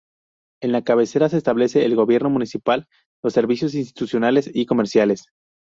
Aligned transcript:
En 0.63 0.71
la 0.71 0.83
cabecera, 0.83 1.29
se 1.29 1.37
establece 1.37 1.85
el 1.85 1.95
gobierno 1.95 2.31
municipal, 2.31 2.87
los 3.21 3.33
servicios 3.33 3.75
institucionales 3.75 4.49
y 4.51 4.65
comerciales. 4.65 5.25